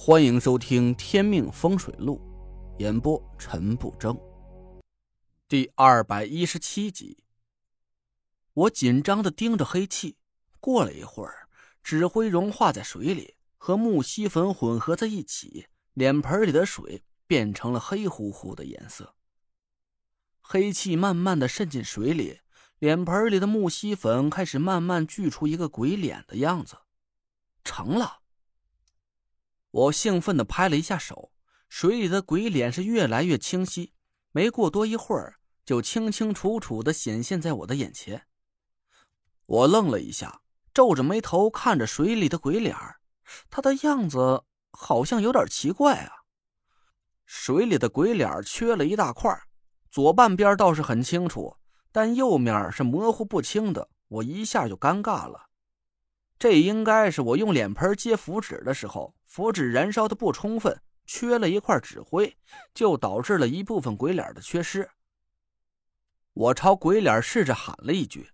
[0.00, 2.20] 欢迎收听《天命风水录》，
[2.80, 4.16] 演播陈不争。
[5.48, 7.24] 第二百一十七集。
[8.54, 10.16] 我紧张的盯着黑气，
[10.60, 11.48] 过了一会儿，
[11.82, 19.16] 纸灰融化在水里，和木锡粉混合在一起，脸盆里的水变成了黑乎乎的颜色。
[20.40, 22.38] 黑气慢慢的渗进水里，
[22.78, 26.78] 脸盆里的木锡粉开始慢慢聚出一个鬼脸的样子，
[27.64, 28.17] 成了。
[29.70, 31.30] 我兴奋的拍了一下手，
[31.68, 33.92] 水里的鬼脸是越来越清晰，
[34.32, 38.26] 没过多一会儿，就清清楚楚的显现在我的眼前。
[39.44, 40.40] 我愣了一下，
[40.72, 42.74] 皱着眉头看着水里的鬼脸
[43.50, 46.12] 他的样子好像有点奇怪啊。
[47.26, 49.38] 水里的鬼脸缺了一大块，
[49.90, 51.56] 左半边倒是很清楚，
[51.92, 55.47] 但右面是模糊不清的，我一下就尴尬了。
[56.38, 62.36] 这应该是我用脸盆接符纸的时候，符纸燃烧的不充分，缺了一块纸灰，
[62.72, 64.88] 就导致了一部分鬼脸的缺失。
[66.34, 68.30] 我朝鬼脸试着喊了一句：“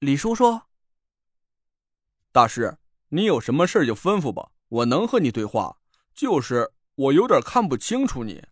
[0.00, 0.62] 李叔叔，
[2.32, 2.78] 大师，
[3.10, 5.76] 你有什么事就吩咐吧，我能和你对话。
[6.14, 8.42] 就是我有点看不清楚你。”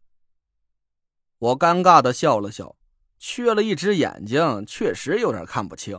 [1.38, 2.76] 我尴尬的笑了笑，
[3.18, 5.98] 缺了一只眼睛，确实有点看不清。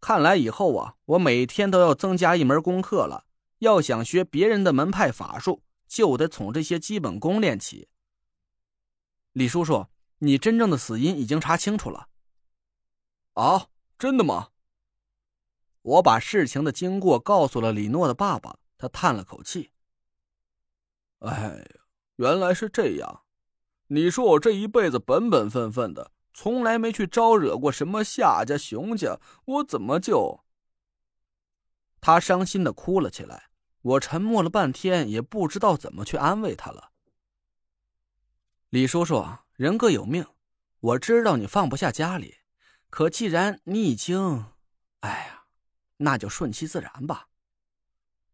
[0.00, 3.24] 看来以后啊，我每天都要增加一门功课了。
[3.58, 7.88] 要想学别人的门派法术，就得从这些基本功练起。
[9.32, 9.86] 李叔叔，
[10.18, 12.08] 你真正的死因已经查清楚了。
[13.34, 13.66] 啊，
[13.98, 14.50] 真的吗？
[15.82, 19.70] 我把事情的经过告诉了李诺的爸爸，他叹了口气
[21.20, 21.80] ：“哎呀，
[22.16, 23.22] 原来是这样。
[23.88, 30.44] 你说我这一辈子本本分分的。”从来没去招惹过什么夏家、熊家，我怎么就……
[32.00, 33.50] 他伤心的哭了起来。
[33.82, 36.92] 我沉默了半天，也不知道怎么去安慰他了。
[38.68, 40.24] 李叔叔，人各有命，
[40.78, 42.36] 我知道你放不下家里，
[42.88, 44.44] 可既然你已经……
[45.00, 45.46] 哎呀，
[45.96, 47.26] 那就顺其自然吧。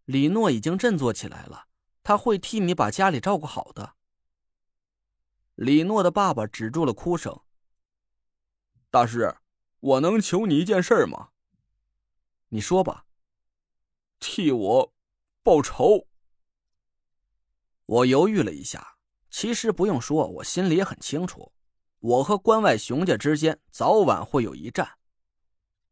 [0.05, 1.69] 李诺已经振作起来了，
[2.03, 3.95] 他会替你把家里照顾好的。
[5.55, 7.41] 李诺的爸爸止住了哭声。
[8.95, 9.35] 大师，
[9.81, 11.31] 我能求你一件事吗？
[12.51, 13.07] 你说吧。
[14.21, 14.93] 替我
[15.43, 16.07] 报仇。
[17.87, 18.97] 我犹豫了一下，
[19.31, 21.51] 其实不用说，我心里也很清楚，
[21.99, 24.89] 我和关外熊家之间早晚会有一战。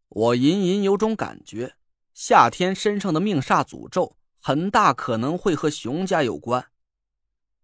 [0.09, 1.75] 我隐隐有种感觉，
[2.15, 6.71] 夏天身上的命煞诅咒很大可能会和熊家有关，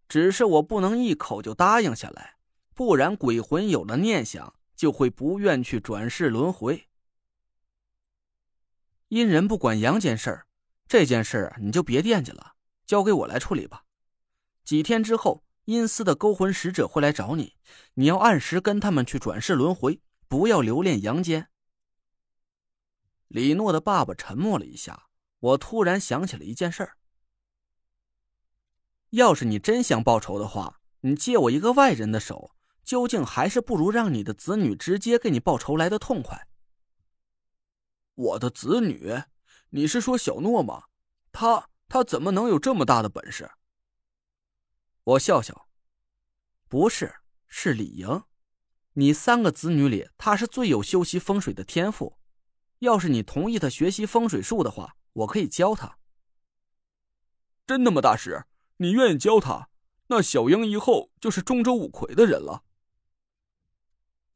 [0.09, 2.39] 只是我不能一口就答应下来，
[2.75, 4.53] 不然鬼魂有了念想。
[4.79, 6.89] 就会不愿去转世轮回。
[9.09, 10.47] 阴人不管阳间事儿，
[10.87, 12.55] 这件事儿你就别惦记了，
[12.87, 13.85] 交给我来处理吧。
[14.63, 17.57] 几天之后，阴司的勾魂使者会来找你，
[17.95, 21.51] 你要按时跟他们去转世轮回，不要留恋阳间。
[23.27, 25.09] 李诺的爸爸沉默了一下，
[25.41, 26.97] 我突然想起了一件事儿：
[29.11, 32.55] 要是你真想报仇的话，你借我一个外人的手。
[32.89, 36.49] 究竟还是不如让你的子女直接给你报仇来的痛快。
[38.15, 39.25] 我的子女，
[39.69, 40.85] 你是说小诺吗？
[41.31, 43.51] 他他怎么能有这么大的本事？
[45.05, 45.69] 我笑笑，
[46.67, 47.17] 不是，
[47.47, 48.23] 是李莹。
[48.95, 52.17] 你三个子女里，他是最有修习风水的天赋。
[52.79, 55.99] 要是你同意他学习风水术的话，我可以教他。
[57.67, 58.47] 真的吗，大师？
[58.79, 59.69] 你愿意教他？
[60.07, 62.65] 那小英以后就是中州五魁的人了。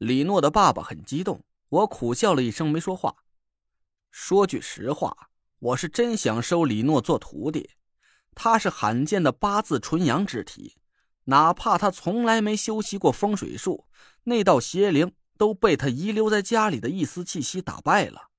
[0.03, 3.15] 李诺的爸爸很激动，我苦笑了一声，没说话。
[4.11, 7.69] 说句实话，我是真想收李诺做徒弟。
[8.35, 10.75] 他是罕见的八字纯阳之体，
[11.23, 13.87] 哪怕他从来没修习过风水术，
[14.23, 18.29] 那道邪灵都被他遗留在家里的一丝气息打败了。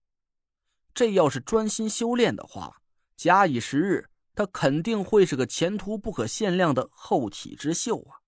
[0.92, 2.82] 这要是专心修炼的话，
[3.16, 8.20] 假以时日，他肯定会是个前途不可限量的后起之秀啊！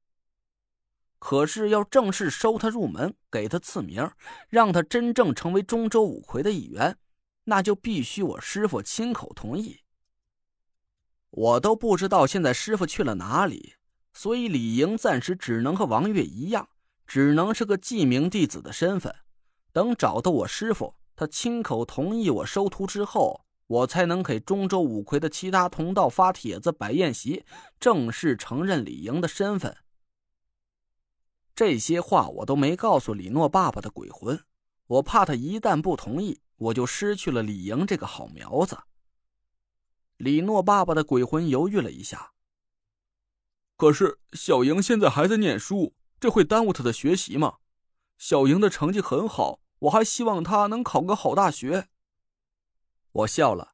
[1.28, 4.08] 可是要正式收他入门，给他赐名，
[4.48, 6.96] 让他真正成为中州五魁的一员，
[7.46, 9.80] 那就必须我师傅亲口同意。
[11.30, 13.74] 我都不知道现在师傅去了哪里，
[14.14, 16.68] 所以李莹暂时只能和王月一样，
[17.08, 19.12] 只能是个记名弟子的身份。
[19.72, 27.44] 等找到我师傅，他亲口同意我收徒之后，我才能给中州五魁的其他同道发帖子摆宴席，
[27.80, 29.76] 正式承认李莹的身份。
[31.56, 34.44] 这些话我都没告诉李诺爸爸的鬼魂，
[34.86, 38.78] 我怕他一旦不同意，我就失去了李莹这个好苗子。
[40.18, 42.32] 李诺爸爸的鬼魂犹豫了一下。
[43.78, 47.56] 可是小莹现在还在念书，这会耽误她的学习吗？
[48.18, 51.88] 小莹的成绩很好，我还希望她能考个好大学。
[53.12, 53.72] 我笑了。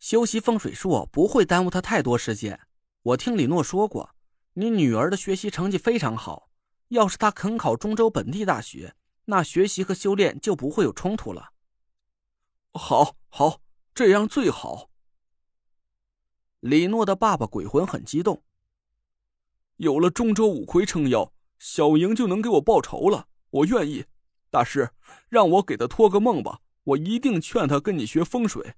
[0.00, 2.58] 修习风水术不会耽误她太多时间。
[3.02, 4.14] 我听李诺说过，
[4.58, 6.50] 你女儿的学习成绩非常好，
[6.88, 8.96] 要是她肯考中州本地大学，
[9.26, 11.52] 那学习和修炼就不会有冲突了。
[12.72, 13.60] 好，好，
[13.94, 14.90] 这样最好。
[16.58, 18.42] 李诺的爸爸鬼魂很激动。
[19.76, 23.28] 有了中州五魁撑腰，小莹就能给我报仇了。
[23.50, 24.06] 我愿意，
[24.50, 24.90] 大师，
[25.28, 26.62] 让我给他托个梦吧。
[26.82, 28.74] 我一定劝他跟你学风水。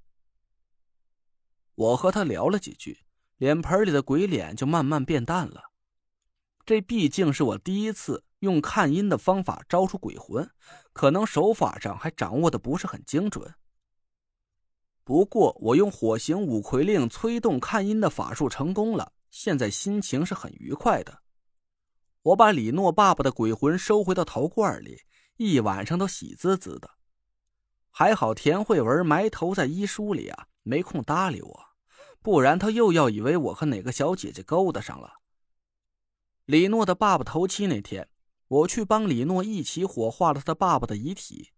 [1.75, 2.99] 我和他聊了几句，
[3.39, 5.70] 脸盆里的鬼脸就慢慢变淡了。
[6.71, 10.49] 这毕竟是我第一次用看阴的方法招出鬼魂，
[10.93, 13.53] 可能手法上还掌握的不是很精准。
[15.03, 21.23] 不过，我用火形五魁令催动看阴的法术成功了，现在心情是很愉快的。
[22.23, 24.97] 我把李诺爸爸的鬼魂收回到陶罐里，
[25.39, 26.89] 一晚上都喜滋滋的。
[27.91, 31.61] 还好田慧文埋头在医书里啊，没空搭理我，
[32.23, 35.15] 不然他又要以为我和哪个小姐姐勾搭上了。
[36.47, 38.09] 李诺的爸爸头七那天，
[38.49, 41.53] 我去帮李诺一起火化了他爸爸的遗体，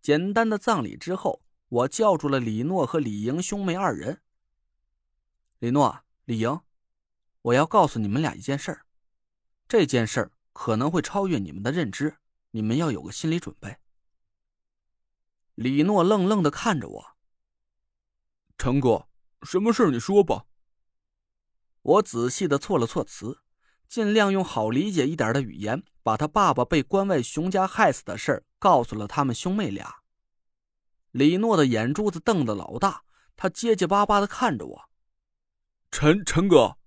[0.00, 1.42] 简单的葬礼之后。
[1.70, 4.22] 我叫住了李诺和李莹兄妹二人。
[5.60, 6.60] 李诺、李莹，
[7.42, 8.86] 我要告诉你们俩一件事儿，
[9.68, 12.16] 这件事儿可能会超越你们的认知，
[12.50, 13.76] 你们要有个心理准备。
[15.54, 17.16] 李诺愣愣的看着我。
[18.58, 19.06] 陈哥，
[19.44, 19.90] 什么事儿？
[19.92, 20.46] 你说吧。
[21.82, 23.38] 我仔细的措了措辞，
[23.90, 29.96] 尽量用好理解一点的语言，把他爸爸被关外熊家害死的事儿告诉了他们兄妹俩。
[31.10, 33.02] 李诺的眼珠子瞪得老大，
[33.34, 34.88] 他结结巴巴的看着我
[35.90, 36.78] ：“陈陈哥，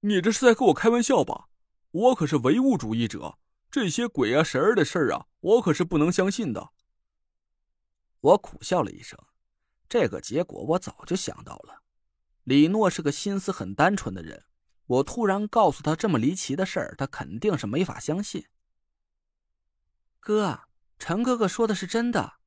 [0.00, 1.44] 你这是在跟我开玩笑吧？
[1.92, 3.38] 我可是唯物主义者，
[3.70, 6.70] 这些鬼啊神儿的事儿啊，我可是不能相信的。”
[8.18, 9.16] 我苦笑了一声，
[9.88, 11.84] 这个结果我早就想到了。
[12.42, 14.42] 李诺是个心思很单纯的人，
[14.88, 18.46] 我突然告诉他这么离奇的事儿，他肯定是没法相信。
[20.18, 20.62] 哥，
[20.98, 22.38] 陈哥哥说的是真的。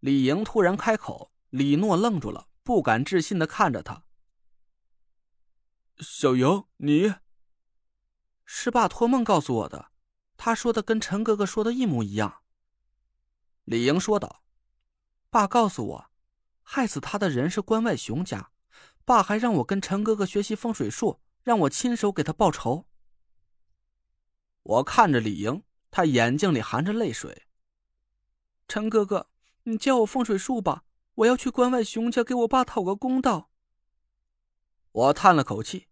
[0.00, 4.04] 李莹突然开口，李诺愣住了，不敢置信的看着他。
[6.00, 7.14] 小莹，你
[8.44, 9.92] 是爸托梦告诉我的，
[10.36, 12.42] 他说的跟陈哥哥说的一模一样。
[13.64, 14.42] 李莹说道
[15.30, 16.10] ：“爸告诉我，
[16.62, 18.50] 害死他的人是关外熊家，
[19.04, 22.86] 爸还让我跟陈哥哥学习风水术，让我亲手给他报仇。”
[24.62, 27.46] 我看着李莹，她眼睛里含着泪水。
[28.68, 29.30] 陈哥哥。
[29.64, 30.84] 你教我风水术吧，
[31.14, 33.50] 我要去关外熊家给我爸讨个公道。
[34.92, 35.88] 我叹了口气，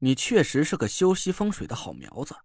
[0.00, 2.36] 你确实是个修习风水的好苗子，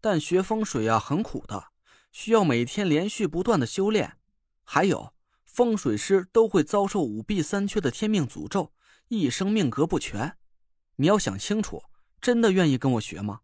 [0.00, 1.68] 但学风水啊很苦的，
[2.10, 4.18] 需要每天连续不断的修炼。
[4.64, 5.14] 还有，
[5.44, 8.72] 风水师都会遭受五弊三缺的天命诅咒，
[9.08, 10.36] 一生命格不全。
[10.96, 11.82] 你要想清楚，
[12.20, 13.40] 真的愿意跟我学吗？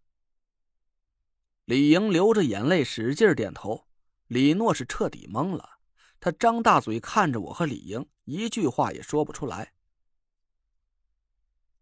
[1.65, 3.87] 李莹流着眼泪，使劲点头。
[4.27, 5.79] 李诺是彻底懵了，
[6.21, 9.73] 他张大嘴看着我和李莹，一句话也说不出来。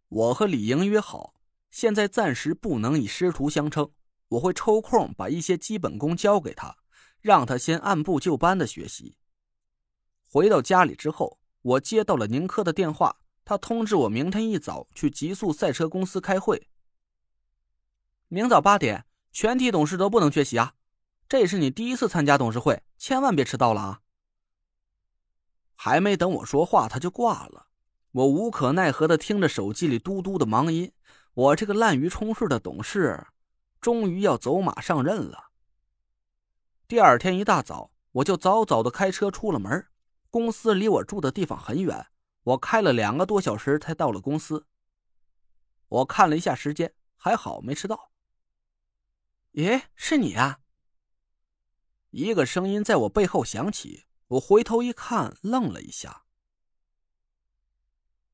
[0.09, 1.35] 我和李莹约好，
[1.71, 3.91] 现在暂时不能以师徒相称，
[4.29, 6.77] 我会抽空把一些基本功教给他，
[7.21, 9.17] 让他先按部就班的学习。
[10.25, 13.17] 回到家里之后，我接到了宁珂的电话，
[13.53, 16.71] 他通知我明天一早去极速赛车公司开会，
[18.29, 20.73] 明早八点，全体董事都不能缺席啊。
[21.29, 24.01] 这是你第一次参加董事会，千万别迟到了啊！
[25.75, 27.67] 还没等我说话，他就挂了。
[28.13, 30.91] 我无可奈何的听着手机里嘟嘟的忙音。
[31.35, 33.27] 我这个滥竽充数的董事，
[33.83, 35.51] 终于要走马上任了。
[36.89, 39.89] 第二天一大早，我就早早的开车出了门。
[40.31, 42.07] 公司离我住的地方很远，
[42.43, 44.67] 我开了两个多小时才到了公司。
[45.89, 48.11] 我看了一下时间，还好没迟到。
[49.53, 50.61] 咦，是你啊？
[52.11, 56.25] 一个声音在我背后响起，我回头一看，愣了一下。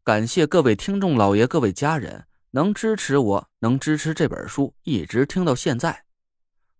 [0.03, 6.07] 感谢各位听众老爷、各位家人能支持我，能支持这本书一直听到现在。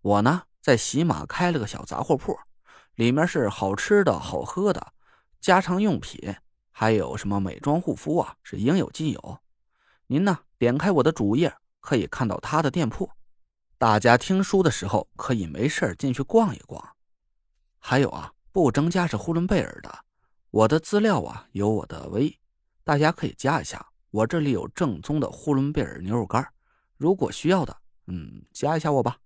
[0.01, 2.39] 我呢，在喜马开了个小杂货铺，
[2.95, 4.95] 里面是好吃的、好喝的、
[5.41, 6.37] 家常用品，
[6.81, 9.41] 还有什么美妆护肤啊，是应有尽有。
[10.07, 13.11] 您呢，点开我的主页，可以看到他的店铺。
[13.79, 16.81] 大家听书的时候可以没事进去逛一逛，
[17.81, 19.93] 还有啊，不增加是呼伦贝尔的，
[20.53, 22.33] 我的资料啊有我的微，
[22.85, 23.85] 大家可以加一下。
[24.13, 26.47] 我这里有正宗的呼伦贝尔牛肉干，
[26.97, 29.19] 如果需要的，嗯，加一下我吧。